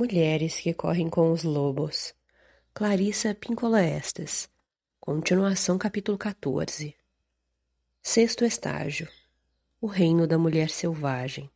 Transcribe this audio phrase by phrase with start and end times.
[0.00, 2.14] Mulheres que correm com os lobos.
[2.72, 4.48] Clarissa Pincola Estes.
[5.00, 6.94] Continuação capítulo 14.
[8.00, 9.08] Sexto estágio.
[9.80, 11.50] O reino da mulher selvagem.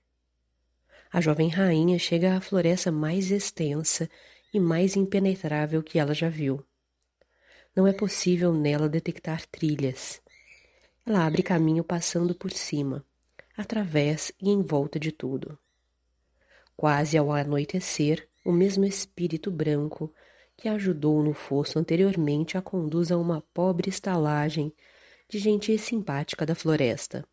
[1.12, 4.10] A jovem rainha chega à floresta mais extensa
[4.52, 6.66] e mais impenetrável que ela já viu.
[7.76, 10.20] Não é possível nela detectar trilhas.
[11.06, 13.06] Ela abre caminho passando por cima,
[13.56, 15.56] através e em volta de tudo.
[16.76, 20.12] Quase ao anoitecer, o mesmo espírito branco
[20.56, 24.72] que ajudou no fosso anteriormente a conduz a uma pobre estalagem
[25.28, 27.24] de gente simpática da floresta.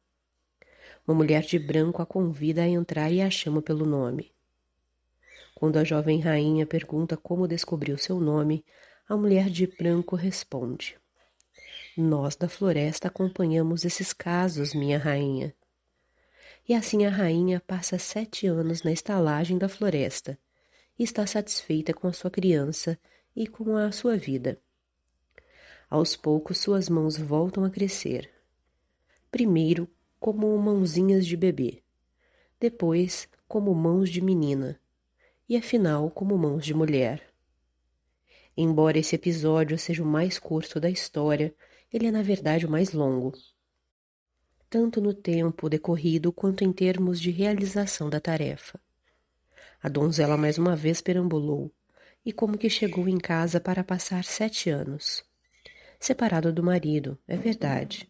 [1.07, 4.31] Uma mulher de branco a convida a entrar e a chama pelo nome.
[5.55, 8.63] Quando a jovem rainha pergunta como descobriu seu nome,
[9.07, 10.95] a mulher de branco responde:
[11.97, 15.53] Nós da floresta acompanhamos esses casos, minha rainha.
[16.67, 20.37] E assim a rainha passa sete anos na estalagem da floresta
[20.99, 22.99] e está satisfeita com a sua criança
[23.33, 24.61] e com a sua vida.
[25.89, 28.29] Aos poucos suas mãos voltam a crescer.
[29.31, 31.81] Primeiro como mãozinhas de bebê,
[32.59, 34.79] depois como mãos de menina
[35.47, 37.33] e afinal como mãos de mulher.
[38.57, 41.55] Embora esse episódio seja o mais curto da história,
[41.91, 43.31] ele é na verdade o mais longo,
[44.69, 48.79] tanto no tempo decorrido quanto em termos de realização da tarefa.
[49.81, 51.71] A donzela mais uma vez perambulou,
[52.25, 55.23] e como que chegou em casa para passar sete anos.
[55.99, 58.09] Separado do marido, é verdade,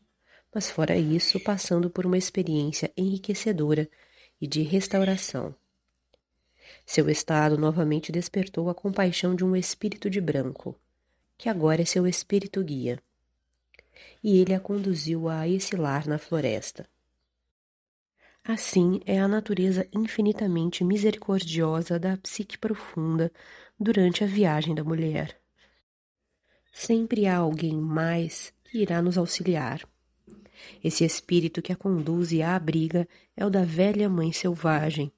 [0.53, 3.89] mas fora isso, passando por uma experiência enriquecedora
[4.41, 5.55] e de restauração.
[6.85, 10.75] Seu estado novamente despertou a compaixão de um espírito de branco,
[11.37, 12.99] que agora é seu espírito guia.
[14.23, 16.87] E ele a conduziu a esse lar na floresta.
[18.43, 23.31] Assim é a natureza infinitamente misericordiosa da psique profunda
[23.79, 25.39] durante a viagem da mulher.
[26.71, 29.87] Sempre há alguém mais que irá nos auxiliar.
[30.83, 35.11] Esse espírito que a conduz e a abriga é o da velha mãe selvagem,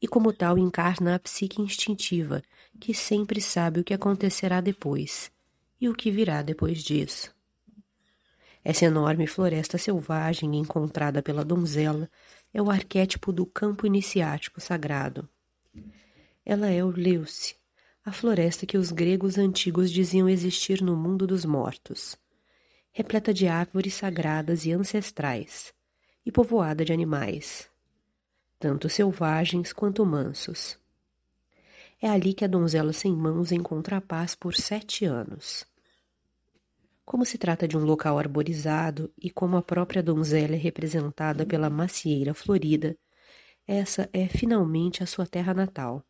[0.00, 2.42] e como tal encarna a psique instintiva,
[2.80, 5.30] que sempre sabe o que acontecerá depois
[5.80, 7.32] e o que virá depois disso.
[8.64, 12.08] Essa enorme floresta selvagem encontrada pela donzela
[12.54, 15.28] é o arquétipo do campo iniciático sagrado.
[16.44, 17.56] Ela é o Leuce,
[18.04, 22.16] a floresta que os gregos antigos diziam existir no mundo dos mortos,
[22.92, 25.72] repleta de árvores sagradas e ancestrais,
[26.24, 27.68] e povoada de animais,
[28.60, 30.78] tanto selvagens quanto mansos.
[32.00, 35.64] É ali que a donzela sem mãos encontra a paz por sete anos.
[37.04, 41.68] Como se trata de um local arborizado e como a própria donzela é representada pela
[41.68, 42.96] macieira florida,
[43.66, 46.04] essa é finalmente a sua terra natal,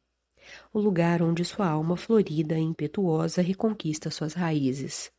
[0.73, 5.11] o lugar onde sua alma florida e impetuosa reconquista suas raízes.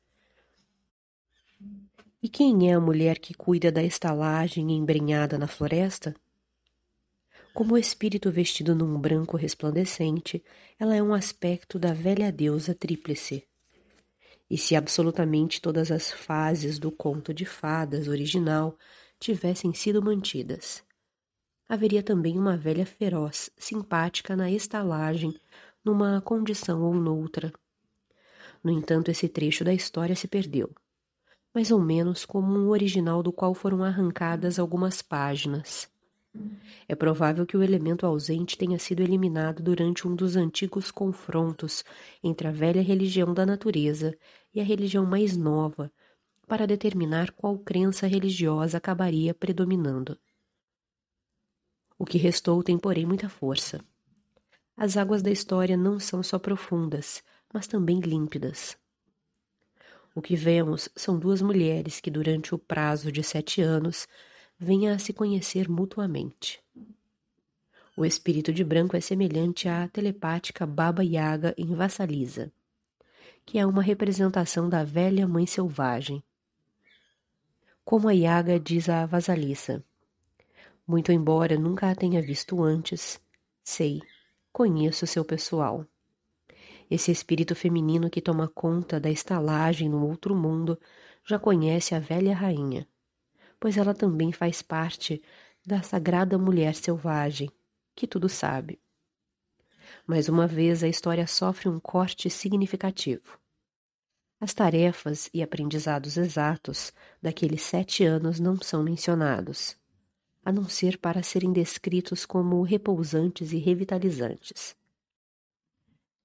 [2.21, 6.15] E quem é a mulher que cuida da estalagem embrenhada na floresta?
[7.53, 10.43] Como o espírito vestido num branco resplandecente,
[10.79, 13.45] ela é um aspecto da velha deusa tríplice
[14.53, 18.77] e se absolutamente todas as fases do conto de fadas original
[19.19, 20.83] tivessem sido mantidas.
[21.67, 25.35] Haveria também uma velha feroz, simpática na estalagem,
[25.83, 27.51] numa condição ou noutra.
[28.63, 30.69] No entanto, esse trecho da história se perdeu,
[31.51, 35.89] mais ou menos como um original do qual foram arrancadas algumas páginas.
[36.87, 41.83] É provável que o elemento ausente tenha sido eliminado durante um dos antigos confrontos
[42.23, 44.17] entre a velha religião da natureza
[44.53, 45.91] e a religião mais nova,
[46.47, 50.17] para determinar qual crença religiosa acabaria predominando.
[51.97, 53.79] O que restou tem, porém, muita força.
[54.75, 57.23] As águas da história não são só profundas,
[57.53, 58.75] mas também límpidas.
[60.15, 64.07] O que vemos são duas mulheres que, durante o prazo de sete anos,
[64.59, 66.63] venha a se conhecer mutuamente.
[67.95, 72.51] O espírito de branco é semelhante à telepática Baba Yaga em Vassalisa,
[73.45, 76.23] que é uma representação da velha mãe selvagem.
[77.85, 79.83] Como a Yaga diz a Vasalissa,
[80.87, 83.21] muito embora nunca a tenha visto antes,
[83.63, 84.01] sei,
[84.51, 85.85] conheço seu pessoal.
[86.89, 90.79] Esse espírito feminino que toma conta da estalagem no outro mundo
[91.25, 92.87] já conhece a velha rainha
[93.63, 95.23] pois ela também faz parte
[95.65, 97.49] da sagrada mulher selvagem,
[97.95, 98.77] que tudo sabe.
[100.05, 103.39] Mais uma vez a história sofre um corte significativo.
[104.37, 109.77] As tarefas e aprendizados exatos daqueles sete anos não são mencionados,
[110.43, 114.75] a não ser para serem descritos como repousantes e revitalizantes.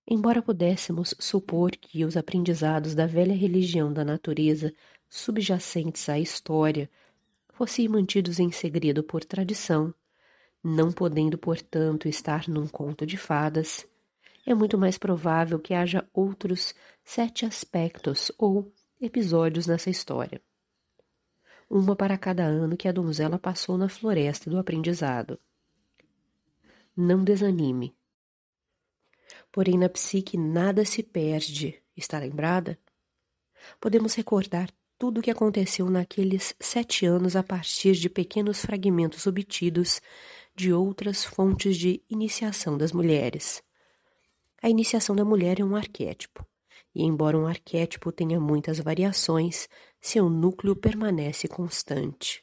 [0.05, 4.75] Embora pudéssemos supor que os aprendizados da velha religião da natureza
[5.09, 6.91] subjacentes à história
[7.59, 9.93] fossem mantidos em segredo por tradição,
[10.63, 13.85] não podendo, portanto, estar num conto de fadas,
[14.47, 16.73] é muito mais provável que haja outros
[17.05, 20.41] sete aspectos ou episódios nessa história.
[21.69, 25.37] Uma para cada ano que a donzela passou na floresta do aprendizado.
[26.97, 27.93] Não desanime,
[29.51, 31.83] Porém, na psique nada se perde.
[31.97, 32.79] Está lembrada?
[33.81, 40.01] Podemos recordar tudo o que aconteceu naqueles sete anos a partir de pequenos fragmentos obtidos
[40.57, 43.63] de outras fontes de iniciação das mulheres.
[44.61, 46.45] A iniciação da mulher é um arquétipo,
[46.93, 49.69] e embora um arquétipo tenha muitas variações,
[50.01, 52.43] seu núcleo permanece constante.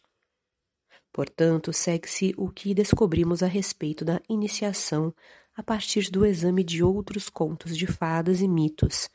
[1.12, 5.14] Portanto, segue-se o que descobrimos a respeito da iniciação
[5.56, 9.10] a partir do exame de outros contos de fadas e mitos,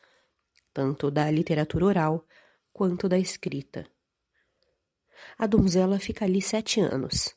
[0.75, 2.27] tanto da literatura oral
[2.81, 3.87] quanto da escrita.
[5.37, 7.37] A donzela fica ali sete anos,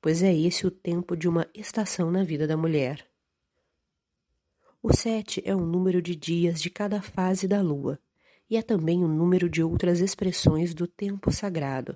[0.00, 3.06] pois é esse o tempo de uma estação na vida da mulher.
[4.82, 7.98] O sete é o número de dias de cada fase da lua
[8.48, 11.94] e é também o número de outras expressões do tempo sagrado.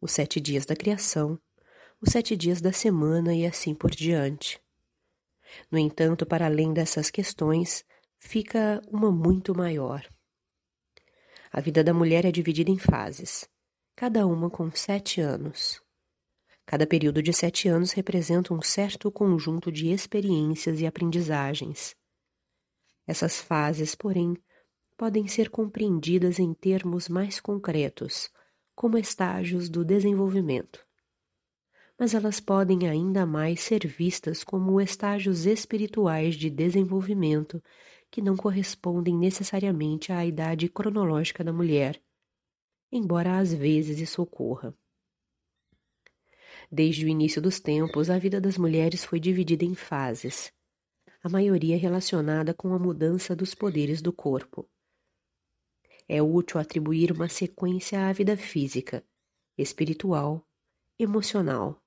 [0.00, 1.36] Os sete dias da criação,
[2.00, 4.60] os sete dias da semana e assim por diante.
[5.68, 7.84] No entanto, para além dessas questões,
[8.20, 10.06] fica uma muito maior.
[11.52, 13.46] A vida da mulher é dividida em fases,
[13.94, 15.82] cada uma com sete anos.
[16.64, 21.94] Cada período de sete anos representa um certo conjunto de experiências e aprendizagens.
[23.06, 24.34] Essas fases, porém,
[24.96, 28.30] podem ser compreendidas em termos mais concretos,
[28.74, 30.80] como estágios do desenvolvimento
[32.02, 37.62] mas elas podem ainda mais ser vistas como estágios espirituais de desenvolvimento
[38.12, 41.98] que não correspondem necessariamente à idade cronológica da mulher,
[42.92, 44.76] embora às vezes isso ocorra.
[46.70, 50.52] Desde o início dos tempos, a vida das mulheres foi dividida em fases,
[51.22, 54.68] a maioria relacionada com a mudança dos poderes do corpo.
[56.06, 59.02] É útil atribuir uma sequência à vida física,
[59.56, 60.46] espiritual,
[60.98, 61.82] emocional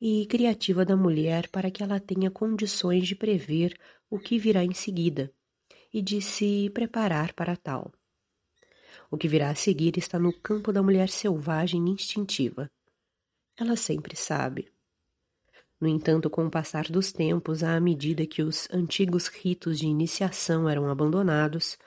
[0.00, 3.78] e criativa da mulher para que ela tenha condições de prever
[4.10, 5.32] o que virá em seguida
[5.92, 7.92] e de se preparar para tal.
[9.10, 12.70] O que virá a seguir está no campo da mulher selvagem e instintiva.
[13.56, 14.70] Ela sempre sabe.
[15.80, 20.68] No entanto, com o passar dos tempos, à medida que os antigos ritos de iniciação
[20.68, 21.78] eram abandonados,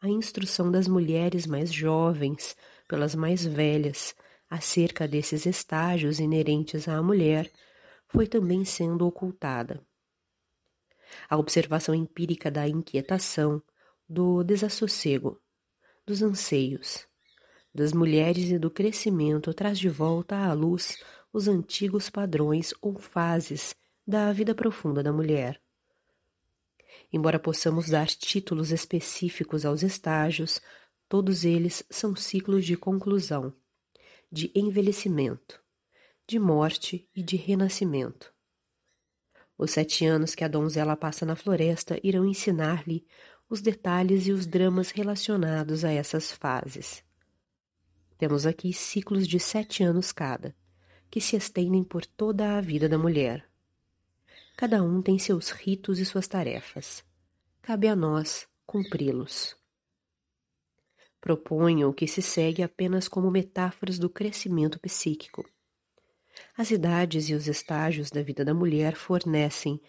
[0.00, 2.56] a instrução das mulheres mais jovens
[2.86, 4.14] pelas mais velhas
[4.48, 7.50] acerca desses estágios inerentes à mulher
[8.08, 9.80] foi também sendo ocultada.
[11.28, 13.62] A observação empírica da inquietação,
[14.08, 15.40] do desassossego,
[16.06, 17.06] dos anseios,
[17.74, 20.98] das mulheres e do crescimento traz de volta à luz
[21.32, 23.76] os antigos padrões ou fases
[24.06, 25.60] da vida profunda da mulher.
[27.12, 30.60] Embora possamos dar títulos específicos aos estágios,
[31.08, 33.54] todos eles são ciclos de conclusão
[34.32, 35.60] de envelhecimento,
[36.26, 38.32] de morte e de renascimento.
[39.62, 43.04] Os sete anos que a donzela passa na floresta irão ensinar-lhe
[43.46, 47.04] os detalhes e os dramas relacionados a essas fases.
[48.16, 50.56] Temos aqui ciclos de sete anos cada,
[51.10, 53.46] que se estendem por toda a vida da mulher.
[54.56, 57.04] Cada um tem seus ritos e suas tarefas.
[57.60, 59.54] Cabe a nós cumpri-los.
[61.20, 65.46] Proponho o que se segue apenas como metáforas do crescimento psíquico.
[66.60, 69.80] As idades e os estágios da vida da mulher fornecem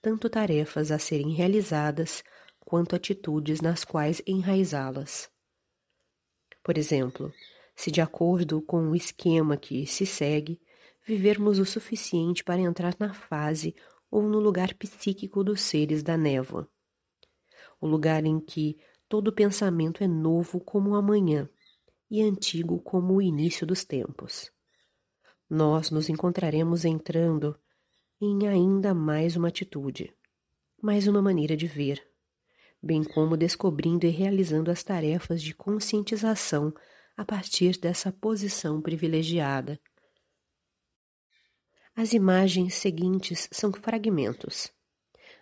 [0.00, 2.22] tanto tarefas a serem realizadas
[2.60, 5.28] quanto atitudes nas quais enraizá-las.
[6.62, 7.34] Por exemplo,
[7.74, 10.60] se de acordo com o esquema que se segue,
[11.04, 13.74] vivermos o suficiente para entrar na fase
[14.08, 16.70] ou no lugar psíquico dos seres da névoa,
[17.80, 18.78] o lugar em que
[19.10, 21.50] Todo pensamento é novo como o amanhã
[22.08, 24.52] e antigo como o início dos tempos.
[25.50, 27.58] Nós nos encontraremos entrando
[28.20, 30.14] em ainda mais uma atitude,
[30.80, 32.00] mais uma maneira de ver,
[32.80, 36.72] bem como descobrindo e realizando as tarefas de conscientização
[37.16, 39.80] a partir dessa posição privilegiada.
[41.96, 44.72] As imagens seguintes são fragmentos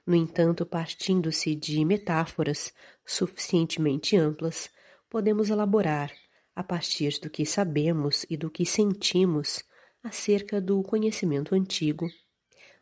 [0.09, 2.73] no entanto, partindo-se de metáforas
[3.05, 4.71] suficientemente amplas,
[5.11, 6.11] podemos elaborar,
[6.57, 9.62] a partir do que sabemos e do que sentimos
[10.02, 12.09] acerca do conhecimento antigo,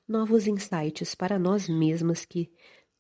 [0.07, 2.53] novos insights para nós mesmas que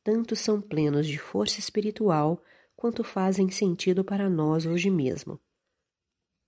[0.02, 2.42] tanto são plenos de força espiritual
[2.74, 5.40] quanto fazem sentido para nós hoje mesmo.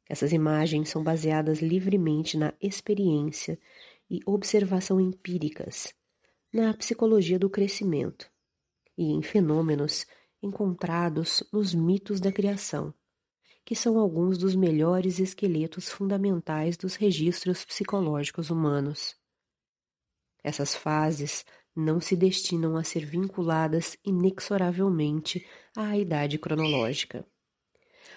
[0.09, 3.59] Essas imagens são baseadas livremente na experiência
[4.11, 5.93] e observação empíricas,
[6.53, 8.31] na psicologia do crescimento
[8.97, 10.07] e em fenômenos
[10.43, 12.95] encontrados nos mitos da criação,
[13.69, 19.15] que são alguns dos melhores esqueletos fundamentais dos registros psicológicos humanos.
[20.43, 21.45] Essas fases
[21.77, 25.47] não se destinam a ser vinculadas inexoravelmente
[25.77, 27.27] à idade cronológica,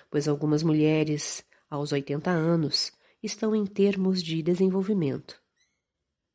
[0.10, 5.38] pois algumas mulheres, aos 80 anos, estão em termos de desenvolvimento,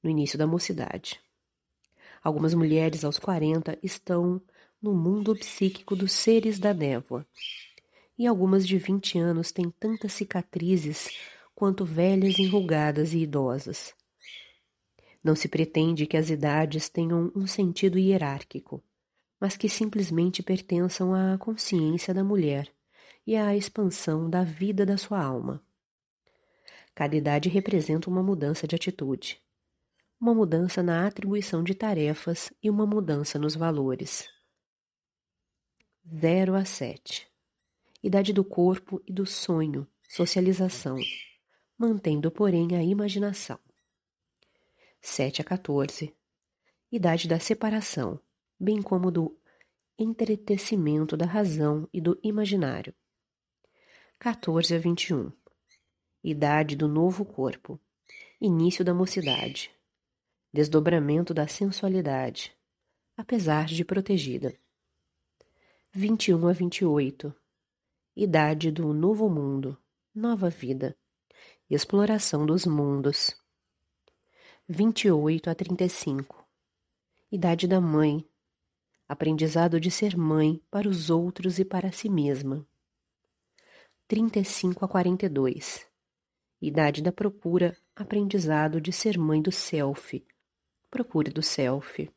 [0.02, 1.18] no início da mocidade.
[2.22, 4.42] Algumas mulheres aos 40 estão
[4.82, 7.26] no mundo psíquico dos seres da névoa.
[8.18, 11.10] E algumas de 20 anos têm tantas cicatrizes
[11.54, 13.94] quanto velhas enrugadas e idosas.
[15.22, 18.82] Não se pretende que as idades tenham um sentido hierárquico,
[19.40, 22.72] mas que simplesmente pertençam à consciência da mulher
[23.26, 25.62] e à expansão da vida da sua alma.
[26.94, 29.42] Cada idade representa uma mudança de atitude,
[30.18, 34.28] uma mudança na atribuição de tarefas e uma mudança nos valores.
[36.08, 37.35] 0 a 7.
[38.06, 40.96] Idade do corpo e do sonho, socialização,
[41.76, 43.58] mantendo, porém, a imaginação.
[45.00, 46.14] 7 a 14.
[46.92, 48.20] Idade da separação,
[48.60, 49.36] bem como do
[49.98, 52.94] entretecimento da razão e do imaginário.
[54.20, 55.32] 14 a 21.
[56.22, 57.76] Idade do novo corpo,
[58.40, 59.72] início da mocidade,
[60.52, 62.56] desdobramento da sensualidade,
[63.16, 64.56] apesar de protegida.
[65.92, 67.34] 21 a 28
[68.18, 69.76] Idade do Novo Mundo
[70.14, 70.96] Nova Vida
[71.68, 73.36] Exploração dos Mundos.
[74.66, 76.42] 28 a 35
[77.30, 78.26] Idade da Mãe.
[79.06, 82.66] Aprendizado de ser mãe para os outros e para si mesma.
[84.08, 85.86] 35 a 42
[86.58, 90.26] Idade da Procura Aprendizado de ser mãe do self.
[90.90, 92.10] Procure do self.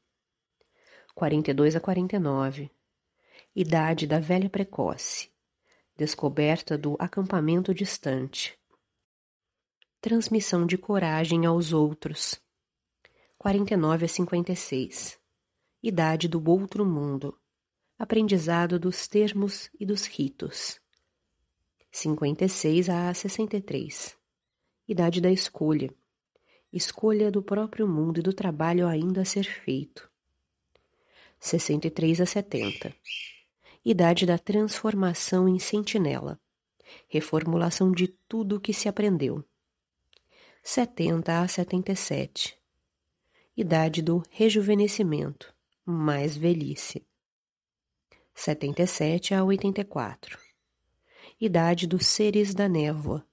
[1.13, 2.71] 42 a 49
[3.53, 5.28] Idade da velha precoce.
[5.99, 8.57] Descoberta do acampamento distante.
[9.99, 12.39] Transmissão de coragem aos outros.
[13.37, 15.19] 49 a 56.
[15.83, 17.37] Idade do outro mundo.
[17.97, 20.79] Aprendizado dos termos e dos ritos.
[21.91, 24.15] 56 a 63.
[24.87, 25.93] Idade da escolha.
[26.71, 30.09] Escolha do próprio mundo e do trabalho ainda a ser feito.
[31.41, 32.95] 63 a 70
[33.83, 36.39] idade da transformação em sentinela,
[37.07, 39.43] reformulação de tudo o que se aprendeu.
[40.61, 42.57] 70 a 77,
[43.55, 45.53] idade do rejuvenescimento,
[45.85, 47.05] mais velhice.
[48.35, 50.37] 77 a 84,
[51.39, 53.25] idade dos seres da névoa,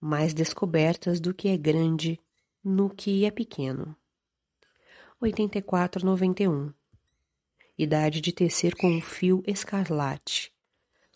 [0.00, 2.20] mais descobertas do que é grande
[2.62, 3.96] no que é pequeno.
[5.20, 6.72] 84 a 91,
[7.78, 10.52] idade de tecer com um fio escarlate,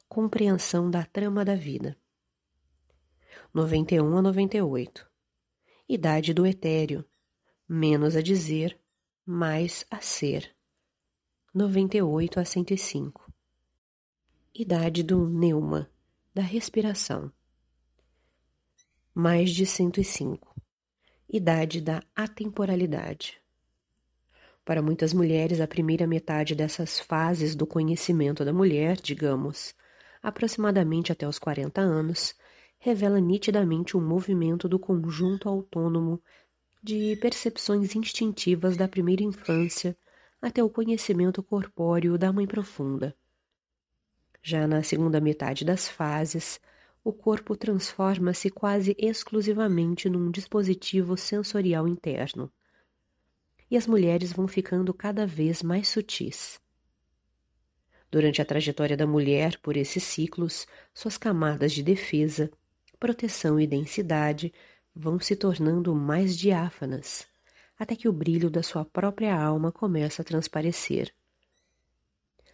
[0.09, 1.99] compreensão da trama da vida.
[3.53, 5.11] 91 a 98,
[5.89, 7.05] idade do etéreo,
[7.69, 8.79] menos a dizer,
[9.27, 10.55] mais a ser.
[11.53, 13.33] 98 a 105,
[14.55, 15.91] idade do neuma,
[16.33, 17.33] da respiração.
[19.13, 20.55] Mais de 105,
[21.29, 23.42] idade da atemporalidade.
[24.65, 29.75] Para muitas mulheres, a primeira metade dessas fases do conhecimento da mulher, digamos,
[30.23, 32.35] aproximadamente até os 40 anos,
[32.79, 36.23] revela nitidamente um movimento do conjunto autônomo
[36.81, 39.97] de percepções instintivas da primeira infância
[40.41, 43.17] até o conhecimento corpóreo da mãe profunda.
[44.41, 46.61] Já na segunda metade das fases,
[47.03, 52.53] o corpo transforma-se quase exclusivamente num dispositivo sensorial interno
[53.73, 56.61] e as mulheres vão ficando cada vez mais sutis.
[58.11, 62.51] Durante a trajetória da mulher por esses ciclos, suas camadas de defesa,
[63.01, 64.53] proteção e densidade
[64.95, 67.27] vão se tornando mais diáfanas,
[67.79, 71.11] até que o brilho da sua própria alma começa a transparecer.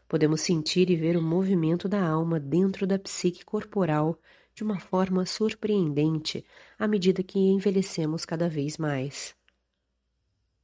[0.06, 4.16] Podemos sentir e ver o movimento da alma dentro da psique corporal
[4.54, 6.46] de uma forma surpreendente
[6.78, 9.36] à medida que envelhecemos cada vez mais.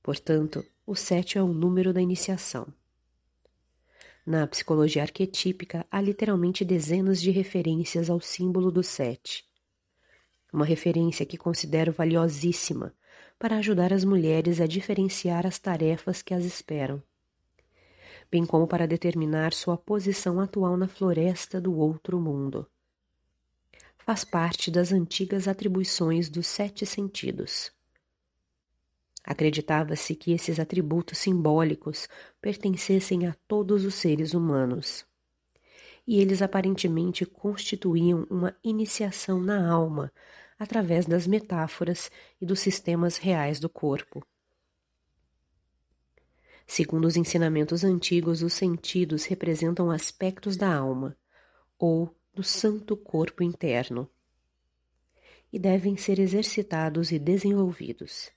[0.05, 2.69] Portanto, o sete é o número da iniciação.
[4.27, 9.47] Na psicologia arquetípica, há literalmente dezenas de referências ao símbolo do sete.
[10.53, 12.95] Uma referência que considero valiosíssima
[13.39, 17.03] para ajudar as mulheres a diferenciar as tarefas que as esperam.
[18.31, 22.67] bem como para determinar sua posição atual na floresta do outro mundo.
[23.97, 27.73] Faz parte das antigas atribuições dos sete sentidos.
[29.25, 32.07] Acreditava-se que esses atributos simbólicos
[32.43, 35.07] pertencessem a todos os seres humanos.
[36.07, 40.13] E eles aparentemente constituíam uma iniciação na alma
[40.59, 44.23] através das metáforas e dos sistemas reais do corpo.
[46.67, 51.17] Segundo os ensinamentos antigos, os sentidos representam aspectos da alma,
[51.79, 54.09] ou do santo corpo interno,
[55.53, 58.31] e devem ser exercitados e desenvolvidos.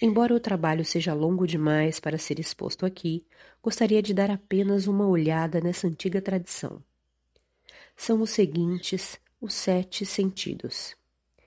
[0.00, 3.26] Embora o trabalho seja longo demais para ser exposto aqui,
[3.60, 6.82] gostaria de dar apenas uma olhada nessa antiga tradição.
[7.96, 10.96] São os seguintes os sete sentidos,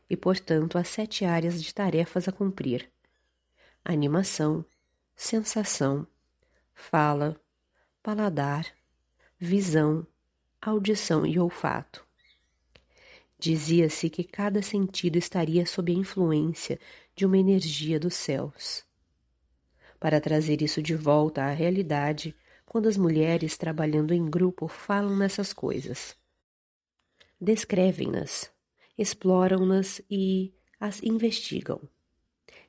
[0.09, 2.89] e, portanto, as sete áreas de tarefas a cumprir:
[3.83, 4.65] animação,
[5.15, 6.05] sensação,
[6.73, 7.39] fala,
[8.03, 8.65] paladar,
[9.39, 10.05] visão,
[10.61, 12.05] audição e olfato.
[13.39, 16.79] Dizia-se que cada sentido estaria sob a influência
[17.15, 18.83] de uma energia dos céus.
[19.99, 25.53] Para trazer isso de volta à realidade, quando as mulheres trabalhando em grupo falam nessas
[25.53, 26.15] coisas,
[27.39, 28.51] descrevem-nas,
[28.97, 31.81] exploram-nas e as investigam.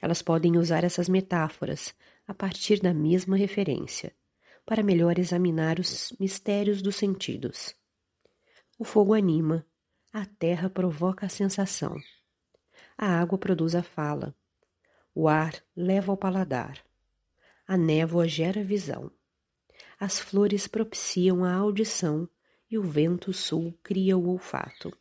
[0.00, 1.94] Elas podem usar essas metáforas
[2.26, 4.12] a partir da mesma referência,
[4.66, 7.75] para melhor examinar os mistérios dos sentidos.
[8.78, 9.66] O fogo anima,
[10.12, 11.96] a terra provoca a sensação,
[13.04, 14.32] a água produz a fala,
[15.12, 16.78] o ar leva ao paladar,
[17.66, 19.11] a névoa gera visão,
[19.99, 22.28] as flores propiciam a audição
[22.71, 24.97] e o vento sul cria o olfato.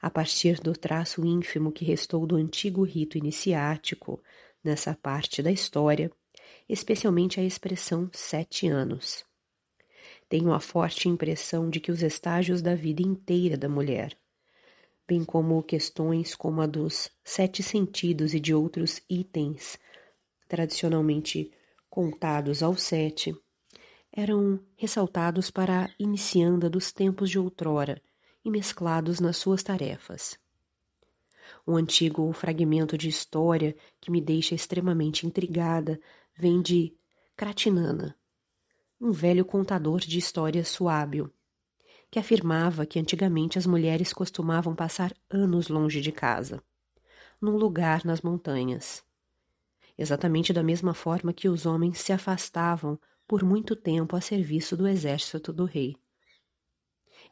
[0.00, 4.22] A partir do traço ínfimo que restou do antigo rito iniciático
[4.62, 6.08] nessa parte da história,
[6.68, 9.24] especialmente a expressão sete anos.
[10.28, 14.16] Tenho a forte impressão de que os estágios da vida inteira da mulher,
[15.10, 19.76] bem como questões como a dos sete sentidos e de outros itens
[20.46, 21.50] tradicionalmente
[21.88, 23.36] contados ao sete,
[24.12, 28.00] eram ressaltados para a inicianda dos tempos de outrora
[28.44, 30.38] e mesclados nas suas tarefas.
[31.66, 36.00] Um antigo fragmento de história que me deixa extremamente intrigada
[36.36, 36.94] vem de
[37.36, 38.16] Cratinana,
[39.00, 41.32] um velho contador de histórias suábio,
[42.10, 46.62] que afirmava que antigamente as mulheres costumavam passar anos longe de casa,
[47.40, 49.04] num lugar nas montanhas,
[49.96, 54.88] exatamente da mesma forma que os homens se afastavam por muito tempo a serviço do
[54.88, 55.96] exército do rei.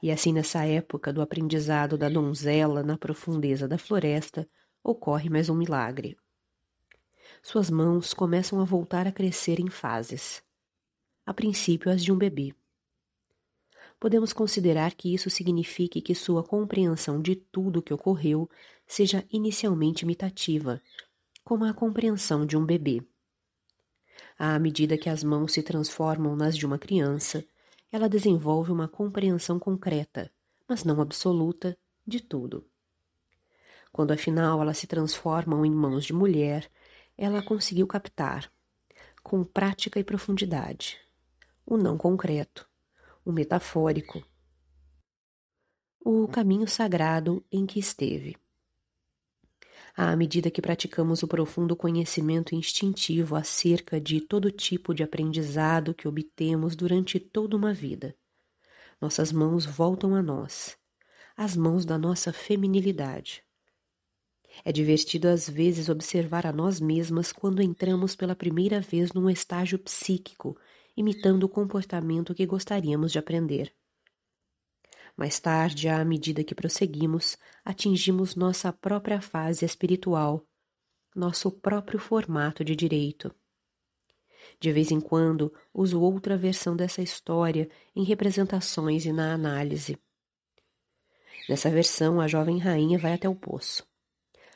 [0.00, 4.48] E assim, nessa época do aprendizado da donzela na profundeza da floresta,
[4.82, 6.16] ocorre mais um milagre.
[7.42, 10.42] Suas mãos começam a voltar a crescer em fases.
[11.26, 12.54] A princípio, as de um bebê.
[14.00, 18.48] Podemos considerar que isso signifique que sua compreensão de tudo o que ocorreu
[18.86, 20.80] seja inicialmente imitativa,
[21.44, 23.02] como a compreensão de um bebê.
[24.38, 27.44] À medida que as mãos se transformam nas de uma criança,
[27.90, 30.30] ela desenvolve uma compreensão concreta,
[30.68, 32.64] mas não absoluta, de tudo.
[33.90, 36.70] Quando afinal elas se transformam em mãos de mulher,
[37.16, 38.50] ela conseguiu captar,
[39.22, 40.98] com prática e profundidade,
[41.66, 42.68] o não concreto,
[43.28, 44.24] o metafórico,
[46.00, 48.36] o caminho sagrado em que esteve
[49.94, 56.06] à medida que praticamos o profundo conhecimento instintivo acerca de todo tipo de aprendizado que
[56.06, 58.14] obtemos durante toda uma vida.
[59.00, 60.78] Nossas mãos voltam a nós,
[61.36, 63.42] as mãos da nossa feminilidade.
[64.64, 69.78] É divertido às vezes observar a nós mesmas quando entramos pela primeira vez num estágio
[69.80, 70.56] psíquico,
[70.98, 73.72] imitando o comportamento que gostaríamos de aprender.
[75.16, 80.44] Mais tarde, à medida que prosseguimos, atingimos nossa própria fase espiritual,
[81.14, 83.32] nosso próprio formato de direito.
[84.60, 89.96] De vez em quando, uso outra versão dessa história em representações e na análise.
[91.48, 93.86] Nessa versão, a jovem rainha vai até o poço.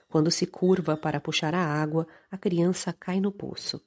[0.09, 3.81] Quando se curva para puxar a água, a criança cai no poço.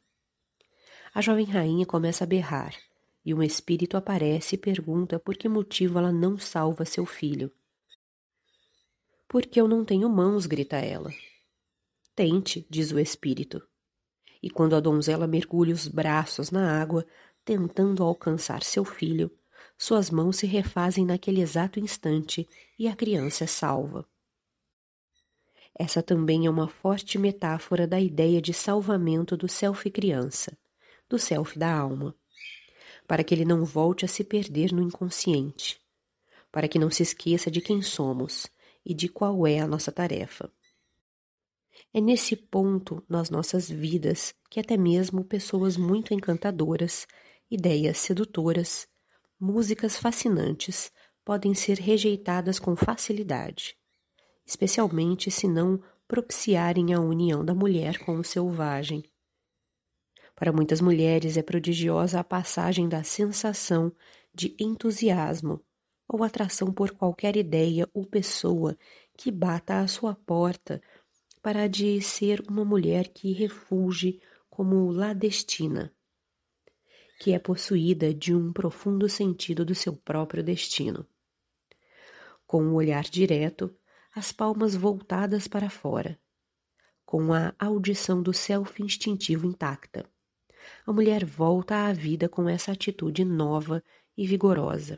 [1.16, 2.76] A jovem rainha começa a berrar
[3.24, 7.50] e um espírito aparece e pergunta por que motivo ela não salva seu filho.
[9.26, 11.10] Porque eu não tenho mãos, grita ela.
[12.14, 13.66] Tente, diz o espírito.
[14.44, 17.08] E quando a donzela mergulha os braços na água,
[17.46, 19.32] tentando alcançar seu filho,
[19.78, 22.46] suas mãos se refazem naquele exato instante
[22.78, 24.06] e a criança é salva.
[25.80, 30.58] Essa também é uma forte metáfora da ideia de salvamento do self-criança
[31.10, 32.16] do self da alma,
[33.08, 35.80] para que ele não volte a se perder no inconsciente,
[36.52, 38.48] para que não se esqueça de quem somos
[38.86, 40.52] e de qual é a nossa tarefa.
[41.94, 47.08] É nesse ponto nas nossas vidas que até mesmo pessoas muito encantadoras,
[47.50, 48.88] ideias sedutoras,
[49.40, 50.92] músicas fascinantes
[51.24, 53.76] podem ser rejeitadas com facilidade,
[54.46, 59.04] especialmente se não propiciarem a união da mulher com o selvagem.
[60.36, 63.92] Para muitas mulheres é prodigiosa a passagem da sensação
[64.34, 65.64] de entusiasmo
[66.08, 68.78] ou atração por qualquer ideia ou pessoa
[69.18, 70.82] que bata à sua porta
[71.42, 74.20] para de ser uma mulher que refugie
[74.50, 75.94] como ladestina,
[77.20, 81.08] que é possuída de um profundo sentido do seu próprio destino.
[82.46, 83.74] Com um olhar direto,
[84.14, 86.20] as palmas voltadas para fora,
[87.06, 90.10] com a audição do self instintivo intacta.
[90.86, 93.84] A mulher volta à vida com essa atitude nova
[94.18, 94.98] e vigorosa.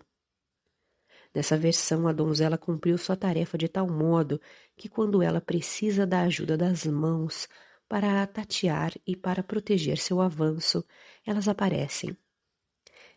[1.34, 4.41] Nessa versão, a donzela cumpriu sua tarefa de tal modo
[4.75, 7.47] que, quando ela precisa da ajuda das mãos
[7.88, 10.84] para tatear e para proteger seu avanço,
[11.25, 12.17] elas aparecem.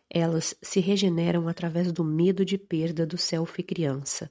[0.08, 4.30] Elas se regeneram através do medo de perda do self criança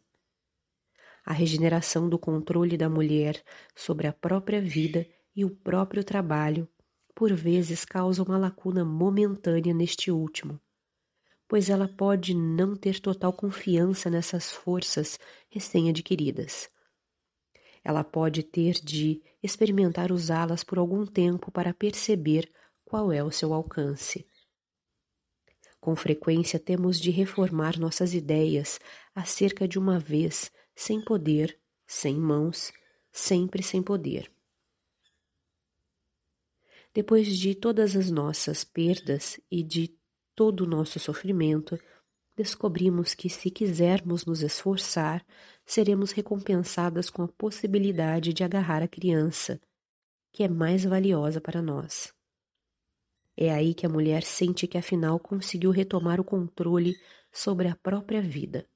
[1.30, 3.40] a regeneração do controle da mulher
[3.76, 6.68] sobre a própria vida e o próprio trabalho,
[7.20, 10.58] por vezes causa uma lacuna momentânea neste último,
[11.50, 16.70] pois ela pode não ter total confiança nessas forças recém-adquiridas.
[17.84, 22.50] Ela pode ter de experimentar usá-las por algum tempo para perceber
[22.86, 24.26] qual é o seu alcance.
[25.78, 28.80] Com frequência temos de reformar nossas ideias
[29.14, 32.72] acerca de uma vez sem poder, sem mãos,
[33.12, 34.32] sempre sem poder.
[36.94, 39.96] Depois de todas as nossas perdas e de
[40.36, 41.78] todo o nosso sofrimento,
[42.36, 45.26] descobrimos que, se quisermos nos esforçar,
[45.66, 49.62] seremos recompensadas com a possibilidade de agarrar a criança,
[50.32, 52.14] que é mais valiosa para nós.
[53.38, 56.96] É aí que a mulher sente que afinal conseguiu retomar o controle
[57.32, 58.68] sobre a própria vida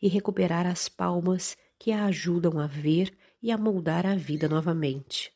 [0.00, 5.32] e recuperar as palmas que a ajudam a ver e a moldar a vida novamente.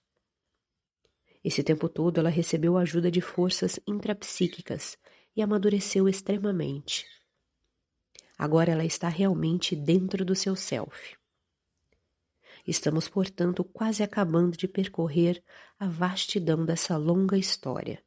[1.44, 4.96] Esse tempo todo ela recebeu ajuda de forças intrapsíquicas
[5.36, 7.04] e amadureceu extremamente.
[8.38, 11.16] Agora ela está realmente dentro do seu self.
[12.66, 15.44] Estamos, portanto, quase acabando de percorrer
[15.78, 18.02] a vastidão dessa longa história.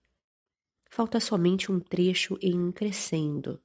[0.89, 3.62] Falta somente um trecho em crescendo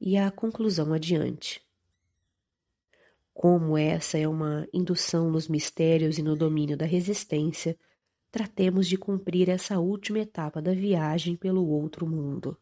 [0.00, 1.62] e a conclusão adiante.
[3.34, 7.78] Como essa é uma indução nos mistérios e no domínio da resistência,
[8.30, 12.56] tratemos de cumprir essa última etapa da viagem pelo outro mundo.